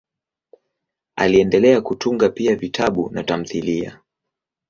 [1.15, 3.99] Aliendelea kutunga pia vitabu na tamthiliya.